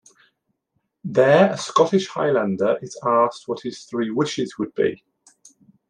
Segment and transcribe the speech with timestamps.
[1.03, 5.03] There, a Scottish highlander is asked what his three wishes would be.